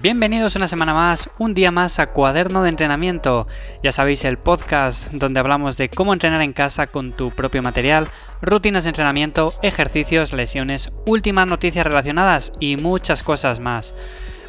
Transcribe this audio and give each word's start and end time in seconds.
Bienvenidos 0.00 0.54
una 0.54 0.68
semana 0.68 0.94
más, 0.94 1.28
un 1.38 1.54
día 1.54 1.70
más 1.70 1.98
a 1.98 2.06
Cuaderno 2.08 2.62
de 2.62 2.68
Entrenamiento. 2.68 3.48
Ya 3.82 3.90
sabéis, 3.90 4.24
el 4.24 4.38
podcast 4.38 5.10
donde 5.12 5.40
hablamos 5.40 5.76
de 5.76 5.88
cómo 5.88 6.12
entrenar 6.12 6.40
en 6.42 6.52
casa 6.52 6.86
con 6.86 7.12
tu 7.12 7.30
propio 7.32 7.62
material, 7.62 8.08
rutinas 8.40 8.84
de 8.84 8.90
entrenamiento, 8.90 9.52
ejercicios, 9.62 10.32
lesiones, 10.32 10.92
últimas 11.04 11.46
noticias 11.46 11.86
relacionadas 11.86 12.52
y 12.60 12.76
muchas 12.76 13.22
cosas 13.22 13.58
más. 13.58 13.92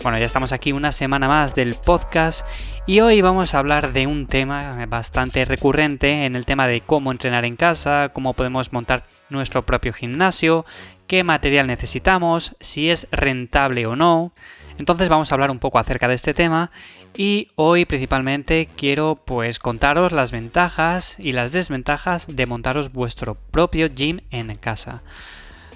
Bueno, 0.02 0.18
ya 0.18 0.26
estamos 0.26 0.54
aquí 0.54 0.72
una 0.72 0.94
semana 0.94 1.28
más 1.28 1.56
del 1.56 1.76
podcast 1.76 2.46
y 2.86 3.02
hoy 3.02 3.22
vamos 3.22 3.54
a 3.54 3.60
hablar 3.60 3.92
de 3.92 4.08
un 4.08 4.28
tema 4.28 4.86
bastante 4.86 5.44
recurrente 5.44 6.26
en 6.26 6.38
el 6.38 6.46
tema 6.46 6.68
de 6.68 6.80
cómo 6.80 7.12
entrenar 7.12 7.44
en 7.44 7.58
casa, 7.58 8.12
cómo 8.14 8.34
podemos 8.34 8.72
montar 8.72 9.04
nuestro 9.30 9.66
propio 9.66 9.92
gimnasio, 9.92 10.66
qué 11.06 11.26
material 11.26 11.68
necesitamos, 11.68 12.56
si 12.62 12.90
es 12.90 13.10
rentable 13.12 13.88
o 13.88 13.98
no. 13.98 14.32
Entonces 14.78 15.10
vamos 15.10 15.32
a 15.32 15.36
hablar 15.36 15.52
un 15.52 15.60
poco 15.60 15.80
acerca 15.80 16.08
de 16.08 16.16
este 16.16 16.34
tema 16.34 16.72
y 17.14 17.50
hoy 17.56 17.84
principalmente 17.84 18.70
quiero 18.78 19.22
pues 19.26 19.60
contaros 19.60 20.14
las 20.14 20.32
ventajas 20.32 21.18
y 21.20 21.34
las 21.34 21.52
desventajas 21.52 22.26
de 22.30 22.46
montaros 22.46 22.94
vuestro 22.94 23.36
propio 23.36 23.90
gym 23.90 24.22
en 24.32 24.56
casa. 24.56 25.04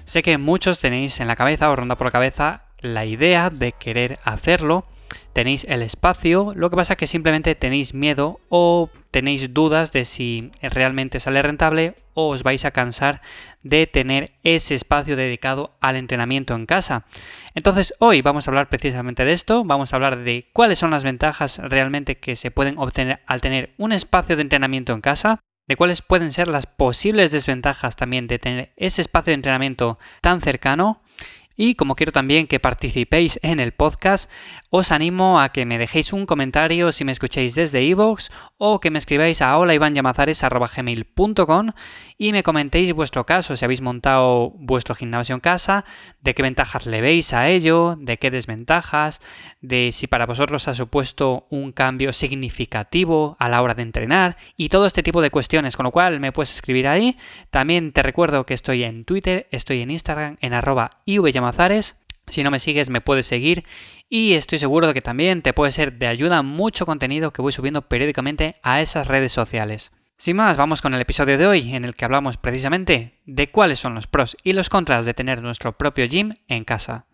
Sé 0.04 0.22
que 0.22 0.38
muchos 0.38 0.80
tenéis 0.80 1.20
en 1.20 1.28
la 1.28 1.36
cabeza 1.36 1.68
o 1.68 1.76
ronda 1.76 1.96
por 1.96 2.06
la 2.06 2.10
cabeza 2.10 2.62
la 2.84 3.04
idea 3.04 3.50
de 3.50 3.72
querer 3.72 4.18
hacerlo, 4.24 4.86
tenéis 5.32 5.64
el 5.64 5.82
espacio, 5.82 6.52
lo 6.54 6.70
que 6.70 6.76
pasa 6.76 6.94
es 6.94 6.98
que 6.98 7.06
simplemente 7.06 7.54
tenéis 7.54 7.94
miedo 7.94 8.40
o 8.48 8.90
tenéis 9.10 9.52
dudas 9.52 9.92
de 9.92 10.04
si 10.04 10.50
realmente 10.60 11.20
sale 11.20 11.42
rentable 11.42 11.94
o 12.14 12.28
os 12.28 12.42
vais 12.42 12.64
a 12.64 12.70
cansar 12.70 13.20
de 13.62 13.86
tener 13.86 14.32
ese 14.44 14.74
espacio 14.74 15.16
dedicado 15.16 15.76
al 15.80 15.96
entrenamiento 15.96 16.54
en 16.54 16.66
casa. 16.66 17.04
Entonces 17.54 17.94
hoy 17.98 18.22
vamos 18.22 18.46
a 18.46 18.50
hablar 18.50 18.68
precisamente 18.68 19.24
de 19.24 19.32
esto, 19.32 19.64
vamos 19.64 19.92
a 19.92 19.96
hablar 19.96 20.18
de 20.18 20.50
cuáles 20.52 20.78
son 20.78 20.90
las 20.90 21.04
ventajas 21.04 21.58
realmente 21.58 22.18
que 22.18 22.36
se 22.36 22.50
pueden 22.50 22.78
obtener 22.78 23.20
al 23.26 23.40
tener 23.40 23.74
un 23.76 23.92
espacio 23.92 24.36
de 24.36 24.42
entrenamiento 24.42 24.92
en 24.92 25.00
casa, 25.00 25.40
de 25.66 25.76
cuáles 25.76 26.02
pueden 26.02 26.32
ser 26.32 26.48
las 26.48 26.66
posibles 26.66 27.32
desventajas 27.32 27.96
también 27.96 28.26
de 28.26 28.38
tener 28.38 28.72
ese 28.76 29.00
espacio 29.00 29.30
de 29.30 29.36
entrenamiento 29.36 29.98
tan 30.20 30.40
cercano 30.40 31.02
y 31.56 31.74
como 31.74 31.96
quiero 31.96 32.12
también 32.12 32.46
que 32.46 32.60
participéis 32.60 33.38
en 33.42 33.60
el 33.60 33.72
podcast, 33.72 34.30
os 34.70 34.92
animo 34.92 35.40
a 35.40 35.50
que 35.50 35.66
me 35.66 35.78
dejéis 35.78 36.12
un 36.12 36.26
comentario 36.26 36.92
si 36.92 37.04
me 37.04 37.12
escucháis 37.12 37.54
desde 37.54 37.84
iVoox 37.84 38.30
o 38.58 38.80
que 38.80 38.90
me 38.90 38.98
escribáis 38.98 39.40
a 39.42 39.56
holaivanllamazares.com 39.58 41.72
y 42.18 42.32
me 42.32 42.42
comentéis 42.42 42.92
vuestro 42.92 43.26
caso, 43.26 43.56
si 43.56 43.64
habéis 43.64 43.80
montado 43.80 44.50
vuestro 44.56 44.94
gimnasio 44.94 45.34
en 45.34 45.40
casa, 45.40 45.84
de 46.20 46.34
qué 46.34 46.42
ventajas 46.42 46.86
le 46.86 47.00
veis 47.00 47.32
a 47.32 47.48
ello, 47.48 47.96
de 47.98 48.18
qué 48.18 48.30
desventajas, 48.30 49.20
de 49.60 49.90
si 49.92 50.06
para 50.06 50.26
vosotros 50.26 50.68
ha 50.68 50.74
supuesto 50.74 51.46
un 51.50 51.72
cambio 51.72 52.12
significativo 52.12 53.36
a 53.38 53.48
la 53.48 53.62
hora 53.62 53.74
de 53.74 53.82
entrenar 53.82 54.36
y 54.56 54.68
todo 54.68 54.86
este 54.86 55.02
tipo 55.02 55.22
de 55.22 55.30
cuestiones, 55.30 55.76
con 55.76 55.84
lo 55.84 55.90
cual 55.90 56.20
me 56.20 56.32
puedes 56.32 56.54
escribir 56.54 56.88
ahí. 56.88 57.16
También 57.50 57.92
te 57.92 58.02
recuerdo 58.02 58.46
que 58.46 58.54
estoy 58.54 58.84
en 58.84 59.04
Twitter, 59.04 59.48
estoy 59.50 59.82
en 59.82 59.90
Instagram, 59.90 60.36
en 60.40 60.52
arroba 60.52 61.02
ivllamazares 61.44 61.96
si 62.28 62.42
no 62.42 62.50
me 62.50 62.60
sigues 62.60 62.88
me 62.88 63.00
puedes 63.00 63.26
seguir 63.26 63.64
y 64.08 64.34
estoy 64.34 64.58
seguro 64.58 64.86
de 64.86 64.94
que 64.94 65.02
también 65.02 65.42
te 65.42 65.52
puede 65.52 65.72
ser 65.72 65.98
de 65.98 66.06
ayuda 66.06 66.42
mucho 66.42 66.86
contenido 66.86 67.32
que 67.32 67.42
voy 67.42 67.52
subiendo 67.52 67.82
periódicamente 67.82 68.54
a 68.62 68.80
esas 68.80 69.08
redes 69.08 69.32
sociales. 69.32 69.92
Sin 70.16 70.36
más, 70.36 70.56
vamos 70.56 70.80
con 70.80 70.94
el 70.94 71.00
episodio 71.00 71.36
de 71.36 71.46
hoy 71.46 71.74
en 71.74 71.84
el 71.84 71.94
que 71.94 72.04
hablamos 72.04 72.36
precisamente 72.36 73.20
de 73.26 73.50
cuáles 73.50 73.78
son 73.78 73.94
los 73.94 74.06
pros 74.06 74.36
y 74.42 74.52
los 74.52 74.70
contras 74.70 75.04
de 75.06 75.14
tener 75.14 75.42
nuestro 75.42 75.76
propio 75.76 76.06
gym 76.06 76.34
en 76.48 76.64
casa. 76.64 77.06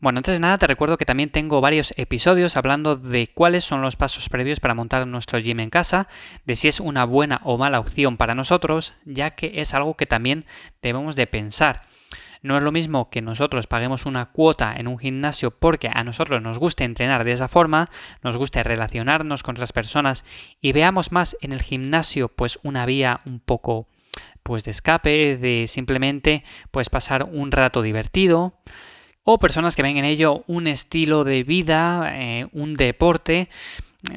Bueno, 0.00 0.18
antes 0.18 0.32
de 0.32 0.40
nada 0.40 0.56
te 0.56 0.66
recuerdo 0.66 0.96
que 0.96 1.04
también 1.04 1.28
tengo 1.28 1.60
varios 1.60 1.92
episodios 1.98 2.56
hablando 2.56 2.96
de 2.96 3.28
cuáles 3.28 3.64
son 3.64 3.82
los 3.82 3.96
pasos 3.96 4.30
previos 4.30 4.58
para 4.58 4.74
montar 4.74 5.06
nuestro 5.06 5.38
gym 5.38 5.60
en 5.60 5.68
casa, 5.68 6.08
de 6.46 6.56
si 6.56 6.68
es 6.68 6.80
una 6.80 7.04
buena 7.04 7.42
o 7.44 7.58
mala 7.58 7.78
opción 7.78 8.16
para 8.16 8.34
nosotros, 8.34 8.94
ya 9.04 9.32
que 9.32 9.60
es 9.60 9.74
algo 9.74 9.98
que 9.98 10.06
también 10.06 10.46
debemos 10.80 11.16
de 11.16 11.26
pensar. 11.26 11.82
No 12.42 12.56
es 12.56 12.62
lo 12.62 12.72
mismo 12.72 13.10
que 13.10 13.20
nosotros 13.20 13.66
paguemos 13.66 14.06
una 14.06 14.26
cuota 14.26 14.74
en 14.76 14.88
un 14.88 14.98
gimnasio 14.98 15.50
porque 15.50 15.90
a 15.92 16.04
nosotros 16.04 16.40
nos 16.40 16.58
guste 16.58 16.84
entrenar 16.84 17.24
de 17.24 17.32
esa 17.32 17.48
forma, 17.48 17.90
nos 18.22 18.36
guste 18.36 18.62
relacionarnos 18.62 19.42
con 19.42 19.56
otras 19.56 19.72
personas 19.72 20.24
y 20.60 20.72
veamos 20.72 21.12
más 21.12 21.36
en 21.42 21.52
el 21.52 21.62
gimnasio 21.62 22.28
pues 22.28 22.58
una 22.62 22.86
vía 22.86 23.20
un 23.26 23.40
poco 23.40 23.88
pues 24.42 24.64
de 24.64 24.70
escape, 24.70 25.36
de 25.36 25.66
simplemente 25.68 26.42
pues 26.70 26.88
pasar 26.88 27.24
un 27.24 27.52
rato 27.52 27.82
divertido 27.82 28.54
o 29.22 29.38
personas 29.38 29.76
que 29.76 29.82
ven 29.82 29.98
en 29.98 30.06
ello 30.06 30.44
un 30.46 30.66
estilo 30.66 31.24
de 31.24 31.44
vida, 31.44 32.10
eh, 32.14 32.48
un 32.52 32.74
deporte 32.74 33.50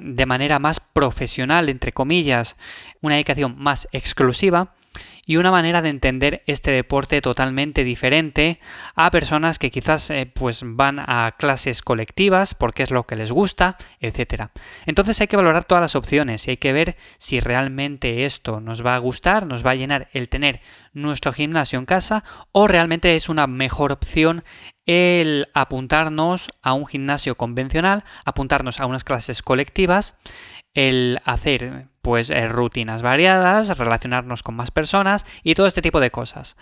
de 0.01 0.25
manera 0.25 0.59
más 0.59 0.79
profesional, 0.79 1.67
entre 1.67 1.91
comillas, 1.91 2.55
una 3.01 3.15
dedicación 3.15 3.55
más 3.57 3.89
exclusiva 3.91 4.75
y 5.25 5.37
una 5.37 5.51
manera 5.51 5.81
de 5.81 5.89
entender 5.89 6.43
este 6.47 6.71
deporte 6.71 7.21
totalmente 7.21 7.83
diferente 7.83 8.59
a 8.95 9.09
personas 9.11 9.59
que 9.59 9.71
quizás 9.71 10.09
eh, 10.09 10.29
pues 10.33 10.61
van 10.65 10.99
a 10.99 11.35
clases 11.37 11.81
colectivas 11.81 12.53
porque 12.53 12.83
es 12.83 12.91
lo 12.91 13.05
que 13.05 13.15
les 13.15 13.31
gusta, 13.31 13.77
etcétera. 13.99 14.51
Entonces 14.85 15.19
hay 15.21 15.27
que 15.27 15.37
valorar 15.37 15.65
todas 15.65 15.81
las 15.81 15.95
opciones 15.95 16.47
y 16.47 16.51
hay 16.51 16.57
que 16.57 16.73
ver 16.73 16.97
si 17.17 17.39
realmente 17.39 18.25
esto 18.25 18.59
nos 18.59 18.85
va 18.85 18.95
a 18.95 18.99
gustar, 18.99 19.45
nos 19.45 19.65
va 19.65 19.71
a 19.71 19.75
llenar 19.75 20.09
el 20.13 20.29
tener 20.29 20.61
nuestro 20.93 21.31
gimnasio 21.31 21.79
en 21.79 21.85
casa 21.85 22.23
o 22.51 22.67
realmente 22.67 23.15
es 23.15 23.29
una 23.29 23.47
mejor 23.47 23.91
opción 23.91 24.43
el 24.85 25.47
apuntarnos 25.53 26.49
a 26.61 26.73
un 26.73 26.85
gimnasio 26.85 27.35
convencional, 27.35 28.03
apuntarnos 28.25 28.79
a 28.79 28.85
unas 28.85 29.03
clases 29.03 29.41
colectivas, 29.41 30.15
el 30.73 31.19
hacer 31.25 31.87
pues 32.01 32.29
eh, 32.29 32.47
rutinas 32.47 33.01
variadas, 33.01 33.77
relacionarnos 33.77 34.43
con 34.43 34.55
más 34.55 34.71
personas 34.71 35.25
y 35.43 35.55
todo 35.55 35.67
este 35.67 35.81
tipo 35.81 35.99
de 35.99 36.11
cosas. 36.11 36.57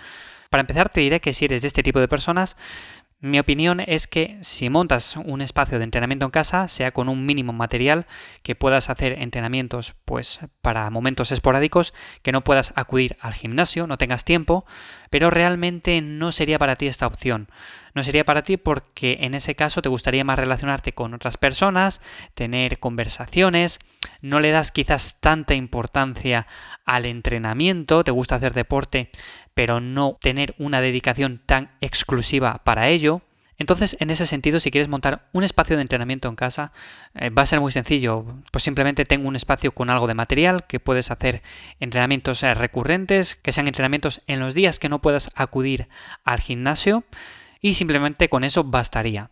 Para 0.50 0.62
empezar 0.62 0.90
te 0.90 1.02
diré 1.02 1.22
que 1.22 1.34
si 1.34 1.46
eres 1.46 1.62
de 1.62 1.70
este 1.70 1.84
tipo 1.84 2.00
de 2.00 2.08
personas, 2.08 2.58
mi 3.24 3.38
opinión 3.38 3.82
es 3.82 4.08
que 4.08 4.40
si 4.42 4.72
montas 4.72 5.16
un 5.16 5.42
espacio 5.42 5.78
de 5.78 5.84
entrenamiento 5.84 6.26
en 6.26 6.32
casa, 6.32 6.68
sea 6.68 6.92
con 6.92 7.08
un 7.08 7.24
mínimo 7.28 7.54
material, 7.54 8.08
que 8.42 8.56
puedas 8.56 8.90
hacer 8.90 9.22
entrenamientos 9.22 9.94
pues 10.06 10.40
para 10.64 10.90
momentos 10.90 11.32
esporádicos, 11.32 11.94
que 12.24 12.32
no 12.32 12.44
puedas 12.44 12.74
acudir 12.76 13.18
al 13.22 13.34
gimnasio, 13.34 13.86
no 13.86 14.00
tengas 14.00 14.26
tiempo, 14.26 14.66
pero 15.12 15.30
realmente 15.30 16.02
no 16.02 16.32
sería 16.32 16.58
para 16.58 16.78
ti 16.78 16.88
esta 16.88 17.06
opción. 17.06 17.48
No 17.94 18.04
sería 18.04 18.26
para 18.26 18.44
ti 18.44 18.58
porque 18.58 19.20
en 19.22 19.34
ese 19.34 19.56
caso 19.56 19.82
te 19.82 19.90
gustaría 19.90 20.24
más 20.24 20.40
relacionarte 20.40 20.94
con 20.94 21.14
otras 21.14 21.38
personas, 21.38 22.02
tener 22.34 22.80
conversaciones, 22.80 23.80
no 24.22 24.40
le 24.40 24.52
das 24.52 24.72
quizás 24.72 25.20
tanta 25.20 25.54
importancia 25.56 26.48
al 26.86 27.06
entrenamiento, 27.06 28.04
te 28.04 28.12
gusta 28.12 28.36
hacer 28.36 28.54
deporte, 28.54 29.10
pero 29.54 29.80
no 29.80 30.18
tener 30.22 30.56
una 30.58 30.82
dedicación 30.82 31.42
tan 31.46 31.72
exclusiva 31.82 32.62
para 32.64 32.88
ello. 32.90 33.22
Entonces, 33.58 33.96
en 34.00 34.10
ese 34.10 34.26
sentido, 34.26 34.60
si 34.60 34.72
quieres 34.72 34.88
montar 34.88 35.30
un 35.34 35.44
espacio 35.44 35.76
de 35.76 35.84
entrenamiento 35.84 36.28
en 36.28 36.36
casa, 36.36 36.72
eh, 37.14 37.30
va 37.30 37.44
a 37.44 37.46
ser 37.46 37.60
muy 37.60 37.72
sencillo. 37.72 38.26
Pues 38.52 38.64
simplemente 38.64 39.06
tengo 39.06 39.28
un 39.28 39.36
espacio 39.36 39.72
con 39.72 39.92
algo 39.92 40.08
de 40.08 40.16
material 40.16 40.66
que 40.66 40.80
puedes 40.80 41.12
hacer 41.12 41.44
entrenamientos 41.80 42.42
eh, 42.42 42.56
recurrentes, 42.56 43.36
que 43.36 43.52
sean 43.52 43.68
entrenamientos 43.68 44.22
en 44.26 44.40
los 44.40 44.56
días 44.56 44.80
que 44.80 44.90
no 44.90 45.00
puedas 45.00 45.30
acudir 45.36 45.90
al 46.24 46.40
gimnasio 46.40 47.04
y 47.62 47.76
simplemente 47.76 48.30
con 48.30 48.44
eso 48.44 48.64
bastaría. 48.64 49.30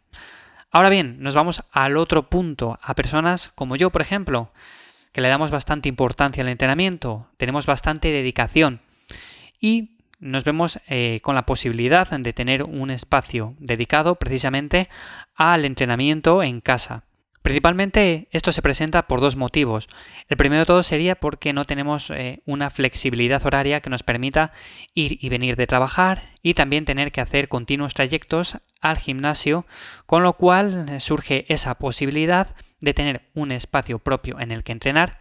Ahora 0.71 0.89
bien, 0.89 1.17
nos 1.19 1.33
vamos 1.33 1.63
al 1.71 1.97
otro 1.97 2.29
punto, 2.29 2.79
a 2.81 2.93
personas 2.93 3.51
como 3.55 3.75
yo, 3.75 3.89
por 3.89 4.01
ejemplo, 4.01 4.51
que 5.11 5.21
le 5.21 5.27
damos 5.27 5.49
bastante 5.49 5.89
importancia 5.89 6.43
al 6.43 6.49
entrenamiento, 6.49 7.27
tenemos 7.37 7.65
bastante 7.65 8.09
dedicación 8.09 8.81
y 9.59 9.97
nos 10.19 10.43
vemos 10.43 10.79
eh, 10.87 11.19
con 11.23 11.33
la 11.33 11.45
posibilidad 11.45 12.07
de 12.09 12.33
tener 12.33 12.63
un 12.63 12.91
espacio 12.91 13.55
dedicado 13.57 14.15
precisamente 14.15 14.89
al 15.35 15.65
entrenamiento 15.65 16.43
en 16.43 16.61
casa. 16.61 17.03
Principalmente 17.41 18.27
esto 18.31 18.51
se 18.51 18.61
presenta 18.61 19.07
por 19.07 19.21
dos 19.21 19.37
motivos. 19.37 19.87
El 20.27 20.35
primero 20.35 20.59
de 20.59 20.65
todo 20.65 20.83
sería 20.83 21.15
porque 21.15 21.53
no 21.53 21.65
tenemos 21.65 22.09
eh, 22.09 22.41
una 22.45 22.69
flexibilidad 22.69 23.45
horaria 23.45 23.79
que 23.79 23.89
nos 23.89 24.03
permita 24.03 24.51
ir 24.93 25.17
y 25.23 25.29
venir 25.29 25.55
de 25.55 25.67
trabajar 25.67 26.21
y 26.41 26.53
también 26.53 26.83
tener 26.83 27.11
que 27.11 27.21
hacer 27.21 27.47
continuos 27.47 27.93
trayectos 27.93 28.57
al 28.81 28.97
gimnasio, 28.97 29.65
con 30.05 30.23
lo 30.23 30.33
cual 30.33 30.89
eh, 30.89 30.99
surge 30.99 31.45
esa 31.47 31.75
posibilidad 31.75 32.55
de 32.81 32.93
tener 32.93 33.29
un 33.33 33.51
espacio 33.51 33.99
propio 33.99 34.39
en 34.39 34.51
el 34.51 34.63
que 34.63 34.73
entrenar 34.73 35.19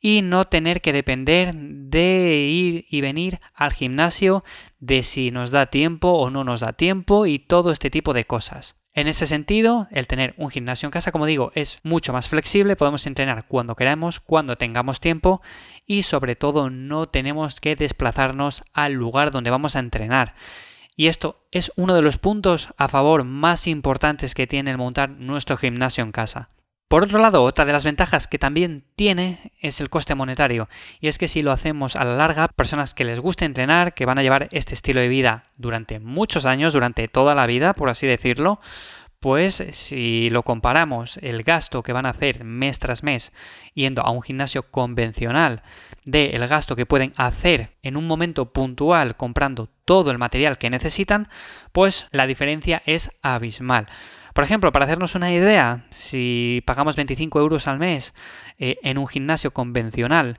y 0.00 0.22
no 0.22 0.46
tener 0.46 0.80
que 0.80 0.94
depender 0.94 1.54
de 1.54 2.46
ir 2.48 2.86
y 2.88 3.02
venir 3.02 3.38
al 3.52 3.74
gimnasio, 3.74 4.44
de 4.78 5.02
si 5.02 5.30
nos 5.30 5.50
da 5.50 5.66
tiempo 5.66 6.08
o 6.12 6.30
no 6.30 6.42
nos 6.42 6.60
da 6.60 6.72
tiempo 6.72 7.26
y 7.26 7.38
todo 7.38 7.70
este 7.70 7.90
tipo 7.90 8.14
de 8.14 8.24
cosas. 8.24 8.79
En 8.92 9.06
ese 9.06 9.26
sentido, 9.26 9.86
el 9.92 10.08
tener 10.08 10.34
un 10.36 10.50
gimnasio 10.50 10.86
en 10.88 10.90
casa, 10.90 11.12
como 11.12 11.26
digo, 11.26 11.52
es 11.54 11.78
mucho 11.84 12.12
más 12.12 12.28
flexible, 12.28 12.74
podemos 12.74 13.06
entrenar 13.06 13.46
cuando 13.46 13.76
queramos, 13.76 14.18
cuando 14.18 14.56
tengamos 14.56 14.98
tiempo 14.98 15.42
y 15.86 16.02
sobre 16.02 16.34
todo 16.34 16.70
no 16.70 17.08
tenemos 17.08 17.60
que 17.60 17.76
desplazarnos 17.76 18.64
al 18.72 18.94
lugar 18.94 19.30
donde 19.30 19.50
vamos 19.50 19.76
a 19.76 19.80
entrenar. 19.80 20.34
Y 20.96 21.06
esto 21.06 21.46
es 21.52 21.72
uno 21.76 21.94
de 21.94 22.02
los 22.02 22.18
puntos 22.18 22.74
a 22.76 22.88
favor 22.88 23.22
más 23.22 23.68
importantes 23.68 24.34
que 24.34 24.48
tiene 24.48 24.72
el 24.72 24.78
montar 24.78 25.08
nuestro 25.10 25.56
gimnasio 25.56 26.02
en 26.02 26.12
casa. 26.12 26.50
Por 26.90 27.04
otro 27.04 27.20
lado, 27.20 27.44
otra 27.44 27.64
de 27.64 27.72
las 27.72 27.84
ventajas 27.84 28.26
que 28.26 28.40
también 28.40 28.82
tiene 28.96 29.52
es 29.60 29.80
el 29.80 29.90
coste 29.90 30.16
monetario. 30.16 30.68
Y 31.00 31.06
es 31.06 31.18
que 31.18 31.28
si 31.28 31.40
lo 31.40 31.52
hacemos 31.52 31.94
a 31.94 32.02
la 32.02 32.16
larga, 32.16 32.48
personas 32.48 32.94
que 32.94 33.04
les 33.04 33.20
guste 33.20 33.44
entrenar, 33.44 33.94
que 33.94 34.06
van 34.06 34.18
a 34.18 34.24
llevar 34.24 34.48
este 34.50 34.74
estilo 34.74 35.00
de 35.00 35.06
vida 35.06 35.44
durante 35.56 36.00
muchos 36.00 36.46
años, 36.46 36.72
durante 36.72 37.06
toda 37.06 37.36
la 37.36 37.46
vida, 37.46 37.74
por 37.74 37.90
así 37.90 38.08
decirlo, 38.08 38.58
pues 39.20 39.62
si 39.70 40.30
lo 40.30 40.42
comparamos 40.42 41.18
el 41.18 41.44
gasto 41.44 41.84
que 41.84 41.92
van 41.92 42.06
a 42.06 42.10
hacer 42.10 42.42
mes 42.42 42.80
tras 42.80 43.04
mes 43.04 43.32
yendo 43.72 44.02
a 44.02 44.10
un 44.10 44.22
gimnasio 44.22 44.64
convencional 44.64 45.62
de 46.04 46.30
el 46.30 46.48
gasto 46.48 46.74
que 46.74 46.86
pueden 46.86 47.12
hacer 47.16 47.70
en 47.84 47.96
un 47.96 48.08
momento 48.08 48.52
puntual 48.52 49.16
comprando 49.16 49.68
todo 49.84 50.10
el 50.10 50.18
material 50.18 50.58
que 50.58 50.70
necesitan, 50.70 51.28
pues 51.70 52.08
la 52.10 52.26
diferencia 52.26 52.82
es 52.84 53.12
abismal. 53.22 53.86
Por 54.34 54.44
ejemplo, 54.44 54.72
para 54.72 54.84
hacernos 54.84 55.14
una 55.14 55.32
idea, 55.32 55.86
si 55.90 56.62
pagamos 56.66 56.96
25 56.96 57.40
euros 57.40 57.66
al 57.66 57.78
mes 57.78 58.14
eh, 58.58 58.78
en 58.82 58.98
un 58.98 59.08
gimnasio 59.08 59.52
convencional, 59.52 60.38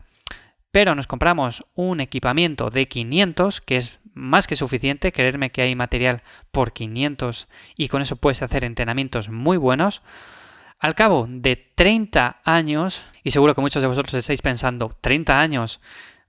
pero 0.72 0.96
nos 0.96 1.08
compramos 1.08 1.66
un 1.76 2.00
equipamiento 2.00 2.70
de 2.70 2.88
500, 2.88 3.62
que 3.62 3.78
es 3.78 4.00
más 4.14 4.48
que 4.48 4.56
suficiente, 4.56 5.12
creerme 5.12 5.52
que 5.52 5.62
hay 5.62 5.76
material 5.76 6.24
por 6.52 6.74
500 6.74 7.48
y 7.76 7.88
con 7.90 8.02
eso 8.02 8.16
puedes 8.16 8.42
hacer 8.42 8.64
entrenamientos 8.64 9.30
muy 9.30 9.58
buenos, 9.58 10.02
al 10.80 10.96
cabo 10.96 11.28
de 11.30 11.56
30 11.76 12.42
años, 12.44 13.06
y 13.24 13.32
seguro 13.32 13.54
que 13.54 13.62
muchos 13.62 13.84
de 13.84 13.88
vosotros 13.88 14.16
estáis 14.16 14.42
pensando, 14.42 14.98
30 15.02 15.40
años, 15.40 15.80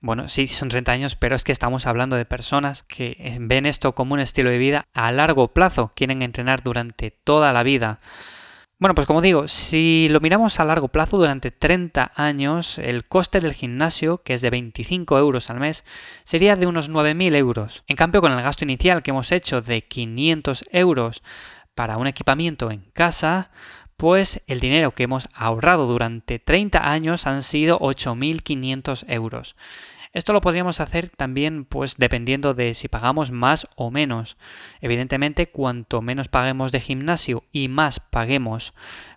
bueno, 0.03 0.29
sí, 0.29 0.49
son 0.49 0.69
30 0.69 0.93
años, 0.93 1.17
pero 1.17 1.37
es 1.37 1.45
que 1.45 1.53
estamos 1.53 1.87
hablando 1.87 2.17
de 2.17 2.25
personas 2.25 2.83
que 2.83 3.39
ven 3.41 3.67
esto 3.67 3.95
como 3.95 4.15
un 4.15 4.21
estilo 4.21 4.51
de 4.51 4.59
vida 4.59 4.85
a 4.93 5.13
largo 5.13 5.55
plazo, 5.55 5.93
quieren 5.95 6.23
entrenar 6.23 6.63
durante 6.63 7.13
toda 7.13 7.53
la 7.53 7.63
vida. 7.63 8.01
Bueno, 8.81 8.97
pues 8.97 9.07
como 9.07 9.21
digo, 9.21 9.47
si 9.47 10.09
lo 10.11 10.19
miramos 10.19 10.59
a 10.59 10.65
largo 10.65 10.89
plazo, 10.89 11.17
durante 11.17 11.53
30 11.53 12.11
años, 12.17 12.79
el 12.79 13.07
coste 13.07 13.39
del 13.39 13.53
gimnasio, 13.53 14.25
que 14.25 14.35
es 14.35 14.41
de 14.41 14.51
25 14.51 15.17
euros 15.19 15.51
al 15.51 15.61
mes, 15.61 15.85
sería 16.25 16.57
de 16.57 16.67
unos 16.67 16.91
9.000 16.91 17.37
euros. 17.37 17.85
En 17.87 17.95
cambio, 17.95 18.21
con 18.21 18.33
el 18.33 18.43
gasto 18.43 18.65
inicial 18.65 19.05
que 19.05 19.13
hemos 19.13 19.31
hecho 19.31 19.63
de 19.63 19.83
500 19.83 20.65
euros 20.73 21.23
para 21.77 21.97
un 21.97 22.09
equipamiento 22.09 22.73
en 22.73 22.91
casa, 22.93 23.53
pues 24.03 24.43
el 24.49 24.59
dinero 24.59 24.97
que 24.97 25.05
hemos 25.05 25.29
ahorrado 25.33 25.87
durante 25.87 26.41
30 26.41 26.91
años 26.91 27.29
han 27.29 27.45
sido 27.45 27.79
8.500 27.79 29.05
euros. 29.07 29.55
Esto 30.13 30.33
lo 30.33 30.41
podríamos 30.41 30.81
hacer 30.81 31.09
también 31.09 31.65
pues 31.65 31.95
dependiendo 31.99 32.53
de 32.53 32.75
si 32.75 32.89
pagamos 32.89 33.31
más 33.31 33.69
o 33.77 33.93
menos. 33.93 34.37
Evidentemente, 34.81 35.51
cuanto 35.51 36.03
menos 36.03 36.27
paguemos 36.27 36.73
de 36.73 36.81
gimnasio 36.81 37.45
y 37.53 37.69
más 37.69 38.01
paguemos 38.01 38.75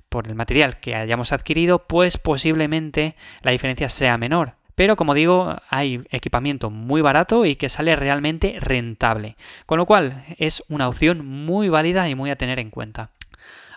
por 0.08 0.28
el 0.28 0.36
material 0.36 0.80
que 0.80 0.94
hayamos 0.94 1.32
adquirido, 1.32 1.88
pues 1.88 2.20
posiblemente 2.20 3.16
la 3.42 3.50
diferencia 3.50 3.90
sea 3.90 4.20
menor. 4.20 4.54
Pero 4.76 4.96
como 4.96 5.16
digo, 5.16 5.56
hay 5.68 6.04
equipamiento 6.12 6.70
muy 6.70 7.02
barato 7.02 7.48
y 7.48 7.56
que 7.56 7.70
sale 7.70 7.96
realmente 7.96 8.58
rentable. 8.60 9.36
Con 9.66 9.80
lo 9.80 9.88
cual 9.88 10.24
es 10.38 10.64
una 10.70 10.88
opción 10.88 11.26
muy 11.26 11.70
válida 11.70 12.08
y 12.08 12.14
muy 12.14 12.30
a 12.30 12.36
tener 12.36 12.60
en 12.60 12.70
cuenta. 12.70 13.15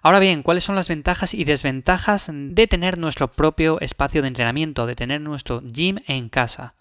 Ahora 0.02 0.20
bien, 0.20 0.42
¿cuáles 0.42 0.64
son 0.64 0.76
las 0.76 0.88
ventajas 0.88 1.34
y 1.34 1.44
desventajas 1.44 2.30
de 2.32 2.66
tener 2.66 2.98
nuestro 2.98 3.28
propio 3.32 3.80
espacio 3.80 4.22
de 4.22 4.28
entrenamiento, 4.28 4.86
de 4.86 4.94
tener 4.94 5.20
nuestro 5.20 5.60
gym 5.62 5.96
en 6.06 6.28
casa? 6.28 6.74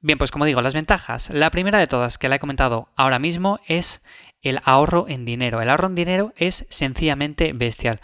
Bien, 0.00 0.18
pues 0.18 0.30
como 0.30 0.44
digo, 0.44 0.62
las 0.62 0.74
ventajas. 0.74 1.30
La 1.30 1.50
primera 1.50 1.78
de 1.78 1.86
todas 1.86 2.18
que 2.18 2.28
la 2.28 2.36
he 2.36 2.38
comentado 2.38 2.88
ahora 2.96 3.18
mismo 3.18 3.60
es 3.66 4.02
el 4.42 4.60
ahorro 4.64 5.06
en 5.08 5.24
dinero. 5.24 5.62
El 5.62 5.70
ahorro 5.70 5.88
en 5.88 5.94
dinero 5.94 6.32
es 6.36 6.66
sencillamente 6.68 7.52
bestial. 7.54 8.00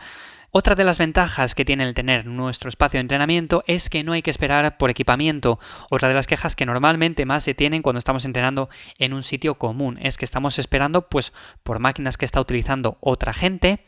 Otra 0.53 0.75
de 0.75 0.83
las 0.83 0.99
ventajas 0.99 1.55
que 1.55 1.65
tiene 1.65 1.85
el 1.85 1.95
tener 1.95 2.27
nuestro 2.27 2.69
espacio 2.69 2.99
de 2.99 3.03
entrenamiento 3.03 3.63
es 3.69 3.89
que 3.89 4.03
no 4.03 4.15
hay 4.15 4.23
que 4.23 4.33
esperar 4.33 4.79
por 4.79 4.91
equipamiento. 4.91 5.61
Otra 5.91 6.09
de 6.09 6.15
las 6.15 6.27
quejas 6.27 6.57
que 6.57 6.67
normalmente 6.67 7.25
más 7.25 7.45
se 7.45 7.55
tienen 7.55 7.83
cuando 7.83 8.01
estamos 8.01 8.25
entrenando 8.25 8.69
en 8.99 9.13
un 9.13 9.23
sitio 9.23 9.55
común 9.55 9.97
es 10.03 10.17
que 10.17 10.25
estamos 10.25 10.59
esperando 10.59 11.09
pues 11.09 11.33
por 11.63 11.79
máquinas 11.79 12.17
que 12.17 12.25
está 12.25 12.41
utilizando 12.41 12.99
otra 13.01 13.33
gente 13.33 13.85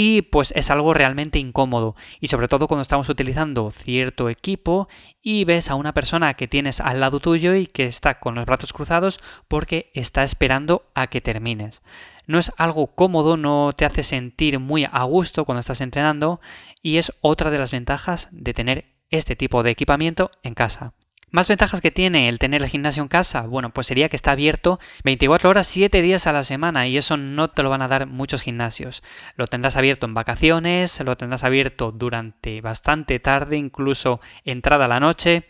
y 0.00 0.22
pues 0.22 0.52
es 0.54 0.70
algo 0.70 0.94
realmente 0.94 1.40
incómodo 1.40 1.96
y 2.20 2.28
sobre 2.28 2.46
todo 2.46 2.68
cuando 2.68 2.82
estamos 2.82 3.08
utilizando 3.08 3.72
cierto 3.72 4.28
equipo 4.28 4.86
y 5.20 5.42
ves 5.42 5.70
a 5.70 5.74
una 5.74 5.92
persona 5.92 6.34
que 6.34 6.46
tienes 6.46 6.78
al 6.78 7.00
lado 7.00 7.18
tuyo 7.18 7.56
y 7.56 7.66
que 7.66 7.86
está 7.86 8.20
con 8.20 8.36
los 8.36 8.46
brazos 8.46 8.72
cruzados 8.72 9.18
porque 9.48 9.90
está 9.94 10.22
esperando 10.22 10.84
a 10.94 11.08
que 11.08 11.20
termines. 11.20 11.82
No 12.28 12.38
es 12.38 12.52
algo 12.58 12.94
cómodo, 12.94 13.36
no 13.36 13.72
te 13.76 13.86
hace 13.86 14.04
sentir 14.04 14.60
muy 14.60 14.84
a 14.84 15.02
gusto 15.02 15.44
cuando 15.44 15.58
estás 15.58 15.80
entrenando 15.80 16.40
y 16.80 16.98
es 16.98 17.12
otra 17.20 17.50
de 17.50 17.58
las 17.58 17.72
ventajas 17.72 18.28
de 18.30 18.54
tener 18.54 18.84
este 19.10 19.34
tipo 19.34 19.64
de 19.64 19.70
equipamiento 19.72 20.30
en 20.44 20.54
casa. 20.54 20.92
Más 21.30 21.46
ventajas 21.46 21.82
que 21.82 21.90
tiene 21.90 22.30
el 22.30 22.38
tener 22.38 22.62
el 22.62 22.68
gimnasio 22.68 23.02
en 23.02 23.08
casa, 23.08 23.42
bueno, 23.42 23.68
pues 23.68 23.86
sería 23.86 24.08
que 24.08 24.16
está 24.16 24.32
abierto 24.32 24.80
24 25.04 25.50
horas 25.50 25.66
7 25.66 26.00
días 26.00 26.26
a 26.26 26.32
la 26.32 26.42
semana 26.42 26.86
y 26.86 26.96
eso 26.96 27.18
no 27.18 27.50
te 27.50 27.62
lo 27.62 27.68
van 27.68 27.82
a 27.82 27.88
dar 27.88 28.06
muchos 28.06 28.40
gimnasios. 28.40 29.02
Lo 29.36 29.46
tendrás 29.46 29.76
abierto 29.76 30.06
en 30.06 30.14
vacaciones, 30.14 30.98
lo 31.00 31.18
tendrás 31.18 31.44
abierto 31.44 31.92
durante 31.92 32.62
bastante 32.62 33.20
tarde, 33.20 33.58
incluso 33.58 34.20
entrada 34.44 34.88
la 34.88 35.00
noche, 35.00 35.44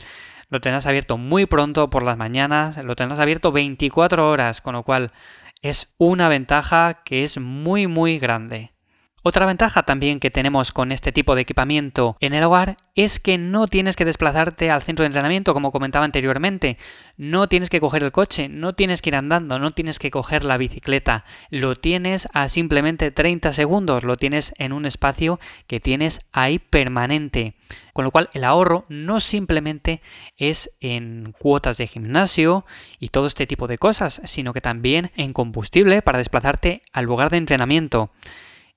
lo 0.49 0.61
tendrás 0.61 0.87
abierto 0.87 1.17
muy 1.17 1.47
pronto 1.47 1.91
por 1.91 2.03
las 2.03 2.17
mañanas, 2.17 2.77
lo 2.79 2.97
tendrás 2.97 3.21
abierto 3.21 3.53
24 3.53 4.29
horas, 4.29 4.61
con 4.61 4.75
lo 4.75 4.83
cual 4.83 5.13
es 5.63 5.95
una 5.97 6.29
ventaja 6.29 7.03
que 7.05 7.23
es 7.23 7.39
muy 7.39 7.87
muy 7.87 8.19
grande. 8.19 8.73
Otra 9.29 9.45
ventaja 9.45 9.83
también 9.83 10.21
que 10.21 10.31
tenemos 10.31 10.73
con 10.73 10.91
este 10.91 11.13
tipo 11.13 11.35
de 11.35 11.43
equipamiento 11.43 12.17
en 12.19 12.33
el 12.33 12.43
hogar 12.45 12.79
es 12.95 13.21
que 13.21 13.37
no 13.37 13.67
tienes 13.67 13.95
que 13.95 14.07
desplazarte 14.07 14.71
al 14.71 14.81
centro 14.81 15.03
de 15.03 15.09
entrenamiento 15.09 15.53
como 15.53 15.71
comentaba 15.71 16.07
anteriormente, 16.07 16.79
no 17.19 17.47
tienes 17.47 17.69
que 17.69 17.79
coger 17.79 18.05
el 18.05 18.11
coche, 18.11 18.49
no 18.49 18.75
tienes 18.75 19.03
que 19.03 19.11
ir 19.11 19.17
andando, 19.17 19.59
no 19.59 19.73
tienes 19.73 19.99
que 19.99 20.11
coger 20.11 20.45
la 20.45 20.57
bicicleta, 20.57 21.27
lo 21.51 21.77
tienes 21.77 22.27
a 22.33 22.49
simplemente 22.49 23.11
30 23.11 23.53
segundos, 23.53 24.03
lo 24.03 24.17
tienes 24.17 24.55
en 24.57 24.73
un 24.73 24.87
espacio 24.87 25.39
que 25.67 25.79
tienes 25.79 26.23
ahí 26.33 26.59
permanente. 26.59 27.53
Con 27.93 28.07
lo 28.07 28.11
cual 28.11 28.31
el 28.33 28.45
ahorro 28.45 28.87
no 28.89 29.21
simplemente 29.21 30.01
es 30.39 30.71
en 30.81 31.35
cuotas 31.39 31.77
de 31.77 31.87
gimnasio 31.87 32.65
y 32.99 33.11
todo 33.11 33.27
este 33.27 33.47
tipo 33.47 33.67
de 33.67 33.77
cosas, 33.77 34.23
sino 34.25 34.55
que 34.55 34.63
también 34.63 35.11
en 35.17 35.35
combustible 35.35 36.01
para 36.01 36.17
desplazarte 36.17 36.81
al 36.95 37.05
lugar 37.05 37.29
de 37.29 37.37
entrenamiento. 37.37 38.11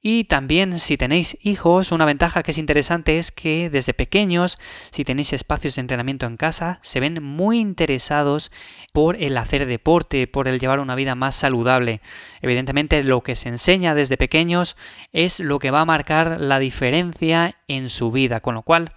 Y 0.03 0.23
también 0.23 0.79
si 0.79 0.97
tenéis 0.97 1.37
hijos, 1.41 1.91
una 1.91 2.05
ventaja 2.05 2.41
que 2.41 2.51
es 2.51 2.57
interesante 2.57 3.19
es 3.19 3.31
que 3.31 3.69
desde 3.69 3.93
pequeños, 3.93 4.57
si 4.89 5.05
tenéis 5.05 5.31
espacios 5.31 5.75
de 5.75 5.81
entrenamiento 5.81 6.25
en 6.25 6.37
casa, 6.37 6.79
se 6.81 6.99
ven 6.99 7.21
muy 7.21 7.59
interesados 7.59 8.51
por 8.93 9.15
el 9.15 9.37
hacer 9.37 9.67
deporte, 9.67 10.25
por 10.25 10.47
el 10.47 10.59
llevar 10.59 10.79
una 10.79 10.95
vida 10.95 11.13
más 11.13 11.35
saludable. 11.35 12.01
Evidentemente 12.41 13.03
lo 13.03 13.21
que 13.21 13.35
se 13.35 13.49
enseña 13.49 13.93
desde 13.93 14.17
pequeños 14.17 14.75
es 15.13 15.39
lo 15.39 15.59
que 15.59 15.69
va 15.69 15.81
a 15.81 15.85
marcar 15.85 16.41
la 16.41 16.57
diferencia 16.57 17.57
en 17.67 17.91
su 17.91 18.11
vida, 18.11 18.39
con 18.39 18.55
lo 18.55 18.63
cual 18.63 18.93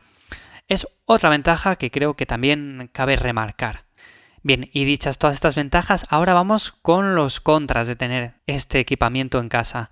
es 0.68 0.86
otra 1.04 1.28
ventaja 1.28 1.76
que 1.76 1.90
creo 1.90 2.14
que 2.14 2.24
también 2.24 2.88
cabe 2.92 3.16
remarcar. 3.16 3.84
Bien, 4.42 4.70
y 4.72 4.84
dichas 4.84 5.18
todas 5.18 5.34
estas 5.34 5.54
ventajas, 5.54 6.06
ahora 6.08 6.32
vamos 6.32 6.72
con 6.72 7.14
los 7.14 7.40
contras 7.40 7.86
de 7.86 7.96
tener 7.96 8.34
este 8.46 8.78
equipamiento 8.78 9.38
en 9.38 9.50
casa. 9.50 9.90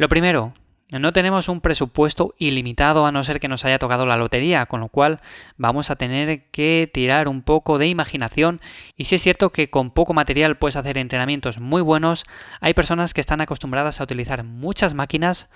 Lo 0.00 0.08
primero, 0.08 0.54
no 0.92 1.12
tenemos 1.12 1.50
un 1.50 1.60
presupuesto 1.60 2.34
ilimitado 2.38 3.04
a 3.04 3.12
no 3.12 3.22
ser 3.22 3.38
que 3.38 3.48
nos 3.48 3.66
haya 3.66 3.78
tocado 3.78 4.06
la 4.06 4.16
lotería, 4.16 4.64
con 4.64 4.80
lo 4.80 4.88
cual 4.88 5.20
vamos 5.58 5.90
a 5.90 5.96
tener 5.96 6.48
que 6.52 6.90
tirar 6.90 7.28
un 7.28 7.42
poco 7.42 7.76
de 7.76 7.86
imaginación 7.86 8.62
y 8.96 9.04
si 9.04 9.16
es 9.16 9.22
cierto 9.22 9.52
que 9.52 9.68
con 9.68 9.90
poco 9.90 10.14
material 10.14 10.56
puedes 10.56 10.76
hacer 10.76 10.96
entrenamientos 10.96 11.58
muy 11.58 11.82
buenos, 11.82 12.24
hay 12.62 12.72
personas 12.72 13.12
que 13.12 13.20
están 13.20 13.42
acostumbradas 13.42 14.00
a 14.00 14.04
utilizar 14.04 14.42
muchas 14.42 14.94
máquinas 14.94 15.50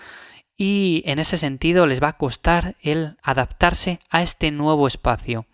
y 0.58 1.02
en 1.06 1.20
ese 1.20 1.38
sentido 1.38 1.86
les 1.86 2.02
va 2.02 2.08
a 2.08 2.18
costar 2.18 2.76
el 2.82 3.16
adaptarse 3.22 3.98
a 4.10 4.20
este 4.20 4.50
nuevo 4.50 4.86
espacio. 4.86 5.46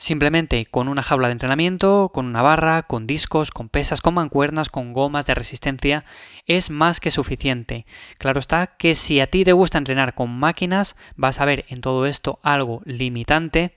Simplemente 0.00 0.64
con 0.66 0.86
una 0.86 1.02
jaula 1.02 1.26
de 1.26 1.32
entrenamiento, 1.32 2.12
con 2.14 2.26
una 2.26 2.40
barra, 2.40 2.84
con 2.84 3.08
discos, 3.08 3.50
con 3.50 3.68
pesas, 3.68 4.00
con 4.00 4.14
mancuernas, 4.14 4.70
con 4.70 4.92
gomas 4.92 5.26
de 5.26 5.34
resistencia, 5.34 6.04
es 6.46 6.70
más 6.70 7.00
que 7.00 7.10
suficiente. 7.10 7.84
Claro 8.16 8.38
está 8.38 8.76
que 8.78 8.94
si 8.94 9.18
a 9.18 9.26
ti 9.26 9.44
te 9.44 9.52
gusta 9.52 9.76
entrenar 9.76 10.14
con 10.14 10.30
máquinas, 10.30 10.94
vas 11.16 11.40
a 11.40 11.44
ver 11.44 11.64
en 11.68 11.80
todo 11.80 12.06
esto 12.06 12.38
algo 12.44 12.80
limitante 12.84 13.74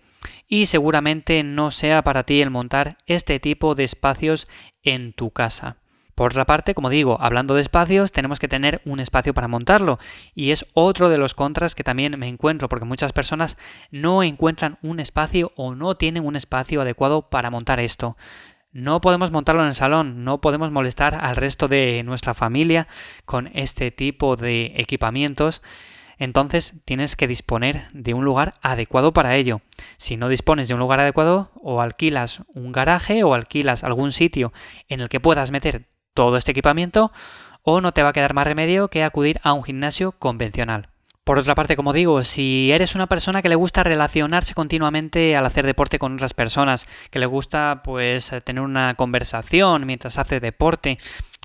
y 0.48 0.68
seguramente 0.68 1.42
no 1.44 1.72
sea 1.72 2.04
para 2.04 2.24
ti 2.24 2.40
el 2.42 2.52
montar 2.52 2.98
este 3.08 3.40
tipo 3.40 3.74
de 3.74 3.86
espacios 3.86 4.48
en 4.84 5.14
tu 5.14 5.32
casa. 5.32 5.81
Por 6.16 6.32
otra 6.32 6.46
parte, 6.46 6.74
como 6.74 6.90
digo, 6.90 7.18
hablando 7.20 7.56
de 7.56 7.62
espacios, 7.62 8.12
tenemos 8.12 8.40
que 8.40 8.48
tener 8.48 8.82
un 8.86 9.00
espacio 9.00 9.34
para 9.34 9.48
montarlo. 9.48 10.00
Y 10.36 10.52
es 10.52 10.66
otro 10.74 11.10
de 11.10 11.18
los 11.18 11.34
contras 11.34 11.76
que 11.76 11.84
también 11.84 12.20
me 12.20 12.28
encuentro, 12.28 12.70
porque 12.70 12.86
muchas 12.86 13.14
personas 13.14 13.58
no 13.92 14.24
encuentran 14.24 14.78
un 14.82 15.00
espacio 15.00 15.52
o 15.56 15.76
no 15.76 15.96
tienen 15.96 16.26
un 16.26 16.36
espacio 16.36 16.82
adecuado 16.82 17.30
para 17.30 17.50
montar 17.50 17.80
esto. 17.80 18.18
no 18.74 19.02
podemos 19.02 19.32
montarlo 19.32 19.64
en 19.64 19.68
el 19.68 19.76
salón, 19.76 20.24
no 20.24 20.40
podemos 20.40 20.72
molestar 20.72 21.16
al 21.16 21.36
resto 21.36 21.68
de 21.68 22.04
nuestra 22.06 22.34
familia 22.34 22.88
con 23.26 23.50
este 23.54 23.92
tipo 23.92 24.38
de 24.38 24.74
equipamientos. 24.78 25.62
Entonces 26.18 26.76
tienes 26.86 27.16
que 27.16 27.28
disponer 27.28 27.90
de 27.94 28.14
un 28.14 28.24
lugar 28.24 28.54
adecuado 28.62 29.12
para 29.12 29.36
ello. 29.36 29.62
Si 29.98 30.18
no 30.18 30.30
dispones 30.30 30.68
de 30.68 30.76
un 30.76 30.80
lugar 30.80 31.00
adecuado, 31.00 31.52
o 31.56 31.82
alquilas 31.82 32.44
un 32.54 32.72
garaje 32.72 33.24
o 33.24 33.34
alquilas 33.34 33.84
algún 33.84 34.12
sitio 34.12 34.54
en 34.88 35.00
el 35.02 35.10
que 35.10 35.20
puedas 35.20 35.52
meter 35.52 35.88
todo 36.14 36.38
este 36.38 36.52
equipamiento, 36.52 37.12
o 37.64 37.82
no 37.82 37.94
te 37.94 38.04
va 38.04 38.10
a 38.10 38.14
quedar 38.14 38.34
más 38.34 38.48
remedio 38.48 38.88
que 38.90 39.04
acudir 39.04 39.40
a 39.44 39.54
un 39.54 39.64
gimnasio 39.64 40.14
convencional. 40.14 40.90
Por 41.24 41.38
otra 41.38 41.54
parte, 41.54 41.76
como 41.76 41.94
digo, 41.94 42.24
si 42.24 42.72
eres 42.72 42.96
una 42.96 43.06
persona 43.06 43.44
que 43.44 43.50
le 43.50 43.56
gusta 43.56 43.84
relacionarse 43.84 44.56
continuamente 44.56 45.36
al 45.36 45.46
hacer 45.46 45.68
deporte 45.68 46.00
con 46.00 46.16
otras 46.16 46.34
personas, 46.34 46.88
que 47.12 47.20
le 47.20 47.28
gusta 47.28 47.82
pues 47.84 48.32
tener 48.44 48.64
una 48.64 48.96
conversación 48.96 49.86
mientras 49.86 50.18
hace 50.18 50.40
deporte, 50.40 50.98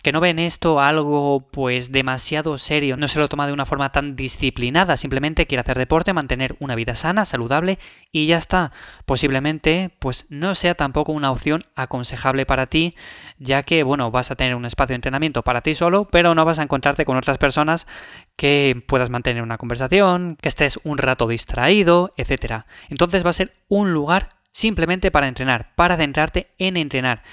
que 0.07 0.13
no 0.13 0.21
ven 0.21 0.39
esto 0.39 0.79
algo 0.79 1.49
pues 1.51 1.91
demasiado 1.91 2.59
serio, 2.59 2.97
no 2.97 3.09
se 3.09 3.19
lo 3.19 3.29
toma 3.29 3.49
de 3.49 3.53
una 3.53 3.67
forma 3.67 3.91
tan 3.91 4.15
disciplinada, 4.15 4.97
simplemente 4.97 5.49
quiere 5.49 5.63
hacer 5.63 5.77
deporte, 5.77 6.13
mantener 6.13 6.55
una 6.61 6.77
vida 6.77 6.95
sana, 6.95 7.25
saludable 7.25 7.81
y 8.13 8.29
ya 8.29 8.37
está. 8.37 8.71
Posiblemente 9.05 9.91
pues 9.99 10.27
no 10.29 10.55
sea 10.55 10.77
tampoco 10.77 11.11
una 11.11 11.33
opción 11.33 11.65
aconsejable 11.75 12.47
para 12.47 12.69
ti, 12.69 12.95
ya 13.41 13.65
que 13.65 13.83
bueno, 13.83 14.13
vas 14.13 14.31
a 14.31 14.37
tener 14.37 14.55
un 14.55 14.65
espacio 14.65 14.93
de 14.93 14.99
entrenamiento 14.99 15.43
para 15.43 15.61
ti 15.61 15.75
solo, 15.75 16.05
pero 16.05 16.37
no 16.37 16.45
vas 16.45 16.61
a 16.61 16.63
encontrarte 16.63 17.05
con 17.05 17.17
otras 17.17 17.39
personas 17.39 17.89
que 18.37 18.81
puedas 18.87 19.11
mantener 19.11 19.43
una 19.43 19.59
conversación, 19.59 20.39
que 20.41 20.49
estés 20.49 20.79
un 20.85 20.99
rato 20.99 21.27
distraído, 21.27 22.13
etcétera. 22.17 22.67
Entonces 22.91 23.27
va 23.27 23.31
a 23.31 23.33
ser 23.33 23.57
un 23.67 23.93
lugar 23.93 24.29
simplemente 24.53 25.11
para 25.11 25.27
entrenar, 25.27 25.75
para 25.75 25.95
adentrarte 25.95 26.53
en 26.59 26.77
entrenar 26.77 27.25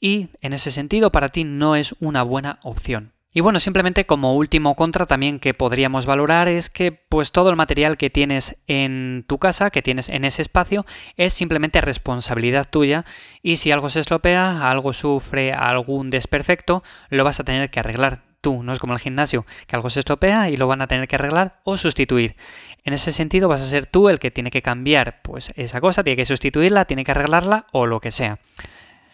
y 0.00 0.28
en 0.40 0.52
ese 0.52 0.70
sentido 0.70 1.12
para 1.12 1.28
ti 1.28 1.44
no 1.44 1.76
es 1.76 1.94
una 2.00 2.22
buena 2.22 2.58
opción. 2.62 3.12
Y 3.30 3.40
bueno, 3.40 3.60
simplemente 3.60 4.06
como 4.06 4.34
último 4.34 4.74
contra 4.74 5.06
también 5.06 5.38
que 5.38 5.52
podríamos 5.52 6.06
valorar 6.06 6.48
es 6.48 6.70
que 6.70 6.92
pues 6.92 7.30
todo 7.30 7.50
el 7.50 7.56
material 7.56 7.98
que 7.98 8.08
tienes 8.08 8.56
en 8.66 9.24
tu 9.28 9.38
casa, 9.38 9.70
que 9.70 9.82
tienes 9.82 10.08
en 10.08 10.24
ese 10.24 10.42
espacio, 10.42 10.86
es 11.16 11.34
simplemente 11.34 11.80
responsabilidad 11.82 12.68
tuya 12.68 13.04
y 13.42 13.58
si 13.58 13.70
algo 13.70 13.90
se 13.90 14.00
estropea, 14.00 14.70
algo 14.70 14.94
sufre 14.94 15.52
algún 15.52 16.08
desperfecto, 16.08 16.82
lo 17.10 17.22
vas 17.22 17.38
a 17.38 17.44
tener 17.44 17.70
que 17.70 17.80
arreglar 17.80 18.24
tú, 18.40 18.62
no 18.62 18.72
es 18.72 18.78
como 18.78 18.94
el 18.94 18.98
gimnasio, 18.98 19.44
que 19.66 19.76
algo 19.76 19.90
se 19.90 20.00
estropea 20.00 20.48
y 20.48 20.56
lo 20.56 20.66
van 20.66 20.80
a 20.80 20.86
tener 20.86 21.06
que 21.06 21.16
arreglar 21.16 21.60
o 21.64 21.76
sustituir. 21.76 22.34
En 22.82 22.94
ese 22.94 23.12
sentido 23.12 23.46
vas 23.46 23.60
a 23.60 23.66
ser 23.66 23.84
tú 23.84 24.08
el 24.08 24.18
que 24.18 24.30
tiene 24.30 24.50
que 24.50 24.62
cambiar 24.62 25.20
pues 25.22 25.52
esa 25.54 25.82
cosa, 25.82 26.02
tiene 26.02 26.16
que 26.16 26.24
sustituirla, 26.24 26.86
tiene 26.86 27.04
que 27.04 27.10
arreglarla 27.10 27.66
o 27.72 27.86
lo 27.86 28.00
que 28.00 28.10
sea. 28.10 28.38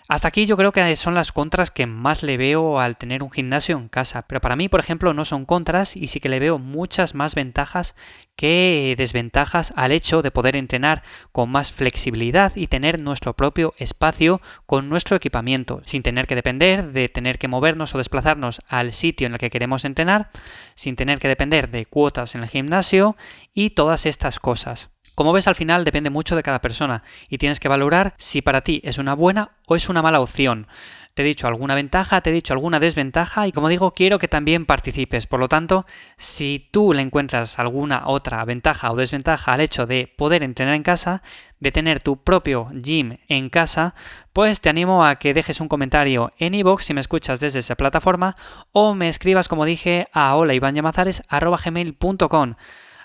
Hasta 0.06 0.28
aquí 0.28 0.44
yo 0.44 0.58
creo 0.58 0.70
que 0.70 0.96
son 0.96 1.14
las 1.14 1.32
contras 1.32 1.70
que 1.70 1.86
más 1.86 2.22
le 2.22 2.36
veo 2.36 2.78
al 2.78 2.98
tener 2.98 3.22
un 3.22 3.30
gimnasio 3.30 3.78
en 3.78 3.88
casa, 3.88 4.26
pero 4.28 4.38
para 4.42 4.54
mí, 4.54 4.68
por 4.68 4.78
ejemplo, 4.78 5.14
no 5.14 5.24
son 5.24 5.46
contras 5.46 5.96
y 5.96 6.08
sí 6.08 6.20
que 6.20 6.28
le 6.28 6.40
veo 6.40 6.58
muchas 6.58 7.14
más 7.14 7.34
ventajas 7.34 7.94
que 8.36 8.94
desventajas 8.98 9.72
al 9.76 9.92
hecho 9.92 10.20
de 10.20 10.30
poder 10.30 10.56
entrenar 10.56 11.02
con 11.32 11.48
más 11.48 11.72
flexibilidad 11.72 12.52
y 12.54 12.66
tener 12.66 13.00
nuestro 13.00 13.32
propio 13.32 13.72
espacio 13.78 14.42
con 14.66 14.90
nuestro 14.90 15.16
equipamiento, 15.16 15.80
sin 15.86 16.02
tener 16.02 16.26
que 16.26 16.34
depender 16.34 16.92
de 16.92 17.08
tener 17.08 17.38
que 17.38 17.48
movernos 17.48 17.94
o 17.94 17.98
desplazarnos 17.98 18.60
al 18.68 18.92
sitio 18.92 19.26
en 19.26 19.32
el 19.32 19.38
que 19.38 19.48
queremos 19.48 19.86
entrenar, 19.86 20.28
sin 20.74 20.96
tener 20.96 21.18
que 21.18 21.28
depender 21.28 21.70
de 21.70 21.86
cuotas 21.86 22.34
en 22.34 22.42
el 22.42 22.50
gimnasio 22.50 23.16
y 23.54 23.70
todas 23.70 24.04
estas 24.04 24.38
cosas. 24.38 24.90
Como 25.14 25.32
ves, 25.32 25.48
al 25.48 25.54
final 25.54 25.84
depende 25.84 26.10
mucho 26.10 26.36
de 26.36 26.42
cada 26.42 26.60
persona 26.60 27.02
y 27.28 27.38
tienes 27.38 27.60
que 27.60 27.68
valorar 27.68 28.14
si 28.18 28.42
para 28.42 28.62
ti 28.62 28.80
es 28.84 28.98
una 28.98 29.14
buena 29.14 29.52
o 29.66 29.76
es 29.76 29.88
una 29.88 30.02
mala 30.02 30.20
opción. 30.20 30.66
Te 31.14 31.22
he 31.22 31.26
dicho 31.26 31.46
alguna 31.46 31.76
ventaja, 31.76 32.20
te 32.22 32.30
he 32.30 32.32
dicho 32.32 32.54
alguna 32.54 32.80
desventaja 32.80 33.46
y 33.46 33.52
como 33.52 33.68
digo, 33.68 33.92
quiero 33.92 34.18
que 34.18 34.26
también 34.26 34.66
participes. 34.66 35.28
Por 35.28 35.38
lo 35.38 35.48
tanto, 35.48 35.86
si 36.16 36.68
tú 36.72 36.92
le 36.92 37.02
encuentras 37.02 37.60
alguna 37.60 38.08
otra 38.08 38.44
ventaja 38.44 38.90
o 38.90 38.96
desventaja 38.96 39.52
al 39.52 39.60
hecho 39.60 39.86
de 39.86 40.12
poder 40.16 40.42
entrenar 40.42 40.74
en 40.74 40.82
casa, 40.82 41.22
de 41.60 41.70
tener 41.70 42.00
tu 42.00 42.16
propio 42.16 42.68
gym 42.72 43.18
en 43.28 43.48
casa, 43.48 43.94
pues 44.32 44.60
te 44.60 44.70
animo 44.70 45.06
a 45.06 45.20
que 45.20 45.34
dejes 45.34 45.60
un 45.60 45.68
comentario 45.68 46.32
en 46.40 46.54
iVoox 46.54 46.84
si 46.84 46.94
me 46.94 47.00
escuchas 47.00 47.38
desde 47.38 47.60
esa 47.60 47.76
plataforma 47.76 48.34
o 48.72 48.94
me 48.94 49.08
escribas, 49.08 49.46
como 49.46 49.66
dije, 49.66 50.06
a 50.12 50.34
holaivanyamazares.com. 50.34 52.54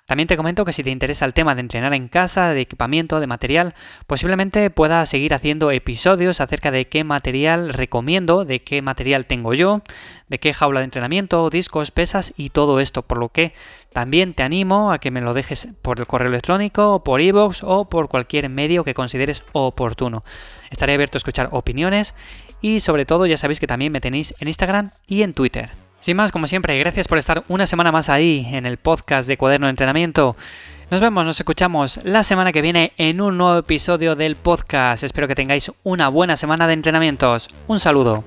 También 0.10 0.26
te 0.26 0.38
comento 0.38 0.66
que 0.66 0.74
si 0.74 0.82
te 0.82 0.90
interesa 0.90 1.24
el 1.26 1.36
tema 1.36 1.54
de 1.54 1.62
entrenar 1.62 1.94
en 1.94 2.08
casa, 2.08 2.52
de 2.56 2.62
equipamiento, 2.62 3.20
de 3.20 3.28
material, 3.28 3.76
posiblemente 4.08 4.72
pueda 4.72 5.06
seguir 5.06 5.36
haciendo 5.36 5.70
episodios 5.70 6.42
acerca 6.42 6.72
de 6.72 6.88
qué 6.88 7.04
material 7.04 7.76
recomiendo, 7.76 8.44
de 8.44 8.64
qué 8.64 8.82
material 8.82 9.28
tengo 9.28 9.54
yo, 9.54 9.84
de 10.28 10.40
qué 10.40 10.52
jaula 10.52 10.80
de 10.80 10.86
entrenamiento, 10.86 11.48
discos, 11.52 11.92
pesas 11.92 12.34
y 12.36 12.50
todo 12.50 12.80
esto, 12.80 13.04
por 13.04 13.20
lo 13.20 13.30
que 13.30 13.54
también 13.94 14.34
te 14.34 14.42
animo 14.42 14.92
a 14.92 14.98
que 14.98 15.12
me 15.12 15.22
lo 15.22 15.36
dejes 15.36 15.68
por 15.84 16.00
el 16.00 16.08
correo 16.08 16.30
electrónico, 16.30 17.04
por 17.04 17.22
iVoox 17.22 17.62
o 17.62 17.88
por 17.88 18.10
cualquier 18.10 18.50
medio 18.50 18.84
que 18.84 18.96
consideres 18.96 19.44
oportuno. 19.52 20.24
Estaré 20.72 20.96
abierto 20.96 21.18
a 21.18 21.20
escuchar 21.20 21.50
opiniones 21.52 22.16
y 22.62 22.80
sobre 22.80 23.06
todo 23.06 23.28
ya 23.28 23.38
sabéis 23.38 23.60
que 23.60 23.68
también 23.68 23.92
me 23.92 24.02
tenéis 24.02 24.34
en 24.40 24.48
Instagram 24.48 24.90
y 25.06 25.22
en 25.22 25.36
Twitter. 25.36 25.89
Sin 26.02 26.16
más, 26.16 26.32
como 26.32 26.48
siempre, 26.48 26.80
gracias 26.80 27.08
por 27.08 27.18
estar 27.18 27.44
una 27.50 27.68
semana 27.68 27.92
más 27.92 28.08
ahí 28.08 28.48
en 28.52 28.66
el 28.66 28.78
podcast 28.78 29.28
de 29.28 29.38
Cuaderno 29.38 29.68
de 29.68 29.72
Entrenamiento. 29.72 30.38
Nos 30.90 31.02
vemos, 31.02 31.26
nos 31.26 31.40
escuchamos 31.40 32.00
la 32.04 32.24
semana 32.24 32.54
que 32.54 32.62
viene 32.62 32.94
en 32.98 33.20
un 33.20 33.38
nuevo 33.38 33.60
episodio 33.60 34.16
del 34.16 34.36
podcast. 34.38 35.04
Espero 35.04 35.28
que 35.28 35.36
tengáis 35.36 35.72
una 35.84 36.08
buena 36.08 36.38
semana 36.38 36.68
de 36.68 36.74
entrenamientos. 36.74 37.50
Un 37.68 37.82
saludo. 37.82 38.24